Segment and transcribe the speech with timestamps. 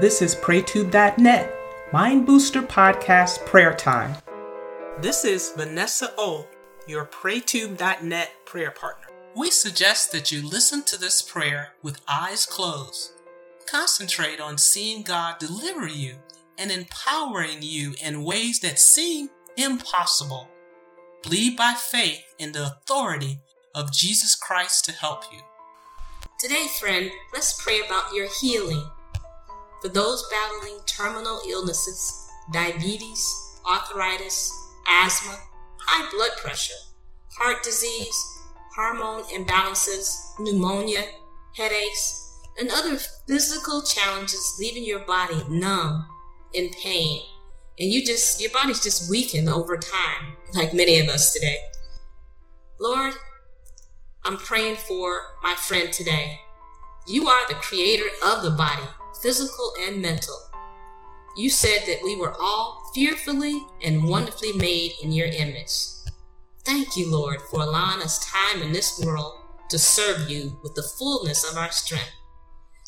[0.00, 1.52] This is PrayTube.net,
[1.92, 4.14] Mind Booster Podcast Prayer Time.
[5.00, 6.46] This is Vanessa O,
[6.86, 9.08] your PrayTube.net prayer partner.
[9.34, 13.10] We suggest that you listen to this prayer with eyes closed.
[13.66, 16.14] Concentrate on seeing God deliver you
[16.56, 20.48] and empowering you in ways that seem impossible.
[21.24, 23.40] Believe by faith in the authority
[23.74, 25.40] of Jesus Christ to help you.
[26.38, 28.88] Today, friend, let's pray about your healing.
[29.82, 34.52] For those battling terminal illnesses, diabetes, arthritis,
[34.88, 35.38] asthma,
[35.78, 36.74] high blood pressure,
[37.36, 38.16] heart disease,
[38.74, 41.04] hormone imbalances, pneumonia,
[41.56, 42.24] headaches,
[42.58, 46.06] and other physical challenges leaving your body numb,
[46.54, 47.22] in pain,
[47.78, 51.56] and you just your body's just weakened over time, like many of us today.
[52.80, 53.14] Lord,
[54.24, 56.40] I'm praying for my friend today.
[57.06, 58.82] You are the creator of the body,
[59.22, 60.36] physical and mental.
[61.36, 65.72] You said that we were all fearfully and wonderfully made in your image.
[66.64, 69.34] Thank you, Lord, for allowing us time in this world
[69.70, 72.12] to serve you with the fullness of our strength.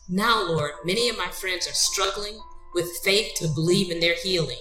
[0.08, 2.40] Now, Lord, many of my friends are struggling
[2.74, 4.58] with faith to believe in their healing.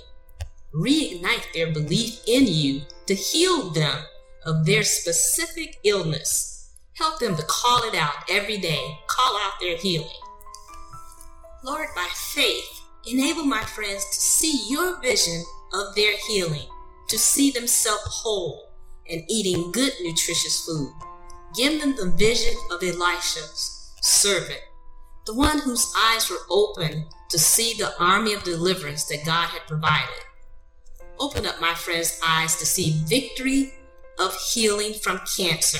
[0.74, 4.04] Reignite their belief in you to heal them
[4.46, 6.50] of their specific illness
[7.00, 10.10] Help them to call it out every day, call out their healing.
[11.64, 15.44] Lord, by faith, enable my friends to see your vision
[15.74, 16.68] of their healing,
[17.10, 18.70] to see themselves whole
[19.10, 20.94] and eating good, nutritious food.
[21.56, 24.62] Give them the vision of Elisha's servant,
[25.26, 29.68] the one whose eyes were open to see the army of deliverance that God had
[29.68, 30.24] provided.
[31.20, 33.74] Open up my friend's eyes to see victory
[34.20, 35.80] of healing from cancer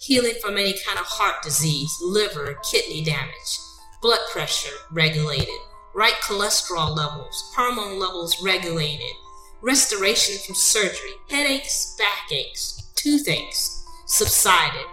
[0.00, 3.58] healing from any kind of heart disease, liver, kidney damage,
[4.00, 5.48] blood pressure regulated,
[5.94, 9.14] right cholesterol levels, hormone levels regulated,
[9.60, 14.86] restoration from surgery, headaches, backaches, toothaches subsided,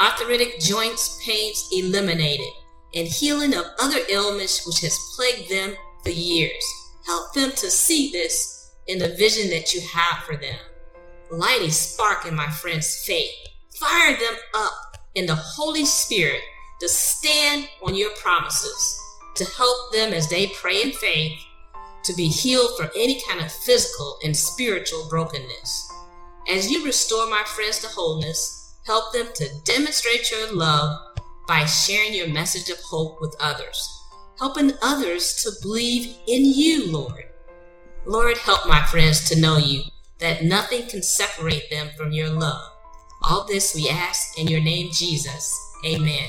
[0.00, 2.52] arthritic joints pains eliminated,
[2.94, 6.64] and healing of other ailments which has plagued them for years.
[7.06, 10.58] Help them to see this in the vision that you have for them.
[11.30, 13.34] Light a spark in my friend's faith
[13.74, 16.40] Fire them up in the Holy Spirit
[16.84, 19.00] to stand on your promises,
[19.34, 21.32] to help them as they pray in faith
[22.02, 25.90] to be healed from any kind of physical and spiritual brokenness.
[26.50, 31.16] As you restore my friends to wholeness, help them to demonstrate your love
[31.48, 33.88] by sharing your message of hope with others,
[34.38, 37.24] helping others to believe in you, Lord.
[38.04, 39.84] Lord, help my friends to know you,
[40.18, 42.70] that nothing can separate them from your love.
[43.22, 45.58] All this we ask in your name, Jesus.
[45.86, 46.28] Amen.